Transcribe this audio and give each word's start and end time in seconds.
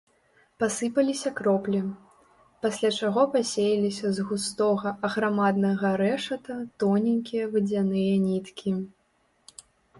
Пасыпаліся 0.61 1.31
кроплі, 1.39 1.81
пасля 2.67 2.91
чаго 2.99 3.21
пасеяліся 3.37 4.13
з 4.17 4.25
густога 4.31 4.95
аграмаднага 5.11 5.87
рэшата 6.05 6.53
тоненькія 6.81 7.43
вадзяныя 7.55 8.13
ніткі. 8.27 8.71